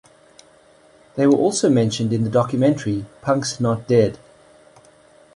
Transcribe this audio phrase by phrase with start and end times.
[1.15, 4.17] They were also mentioned in the documentary "Punk's Not Dead".